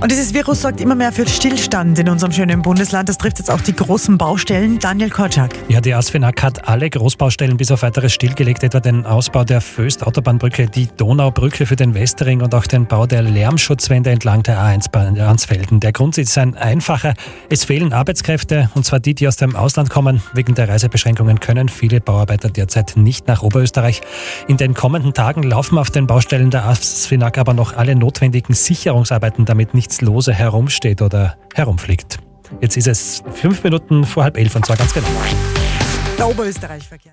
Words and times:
Und 0.00 0.10
dieses 0.10 0.34
Virus 0.34 0.60
sorgt 0.60 0.82
immer 0.82 0.94
mehr 0.94 1.12
für 1.12 1.26
Stillstand 1.26 1.98
in 1.98 2.10
unserem 2.10 2.30
schönen 2.30 2.60
Bundesland. 2.60 3.08
Das 3.08 3.16
trifft 3.16 3.38
jetzt 3.38 3.50
auch 3.50 3.60
die 3.62 3.74
großen 3.74 4.18
Baustellen. 4.18 4.78
Daniel 4.78 5.08
Korczak. 5.08 5.52
Ja, 5.68 5.80
die 5.80 5.94
ASFINAG 5.94 6.42
hat 6.42 6.68
alle 6.68 6.90
Großbaustellen 6.90 7.56
bis 7.56 7.70
auf 7.70 7.82
weiteres 7.82 8.12
stillgelegt, 8.12 8.62
etwa 8.64 8.80
den 8.80 9.06
Ausbau 9.06 9.44
der 9.44 9.62
Föst-Autobahnbrücke, 9.62 10.66
die 10.66 10.88
Donaubrücke 10.94 11.64
für 11.64 11.76
den 11.76 11.94
Westering 11.94 12.42
und 12.42 12.54
auch 12.54 12.66
den 12.66 12.86
Bau 12.86 13.06
der 13.06 13.22
Lärmschutzwände 13.22 14.10
entlang 14.10 14.42
der 14.42 14.58
A1 14.58 14.90
bei 14.90 15.06
Ansfelden. 15.22 15.80
Der 15.80 15.92
Grund 15.92 16.18
ist 16.18 16.36
ein 16.36 16.54
einfacher. 16.54 17.14
Es 17.48 17.64
fehlen 17.64 17.94
Arbeitskräfte, 17.94 18.70
und 18.74 18.84
zwar 18.84 19.00
die, 19.00 19.14
die 19.14 19.26
aus 19.26 19.36
dem 19.36 19.56
Ausland 19.56 19.88
kommen. 19.88 20.22
Wegen 20.34 20.54
der 20.54 20.68
Reisebeschränkungen 20.68 21.40
können 21.40 21.70
viele 21.70 22.02
Bauarbeiter 22.02 22.50
derzeit 22.50 22.94
nicht 22.96 23.26
nach 23.26 23.42
Oberösterreich. 23.42 24.02
In 24.48 24.58
den 24.58 24.74
kommenden 24.74 25.14
Tagen 25.14 25.44
laufen 25.44 25.78
auf 25.78 25.90
den 25.90 26.06
Baustellen 26.06 26.50
der 26.50 26.66
ASFINAG 26.66 27.38
aber 27.38 27.54
noch 27.54 27.74
alle 27.74 27.94
notwendigen 27.96 28.52
Sicherungsarbeiten, 28.52 29.46
damit 29.46 29.72
nichts 29.72 29.83
nichts 29.84 30.00
lose 30.00 30.32
herumsteht 30.32 31.02
oder 31.02 31.36
herumfliegt. 31.54 32.18
Jetzt 32.62 32.78
ist 32.78 32.86
es 32.86 33.22
fünf 33.34 33.62
Minuten 33.64 34.04
vor 34.04 34.24
halb 34.24 34.38
elf 34.38 34.56
und 34.56 34.64
zwar 34.64 34.78
ganz 34.78 34.94
genau. 34.94 35.06
Der 36.16 36.26
Oberösterreich-Verkehr. 36.26 37.12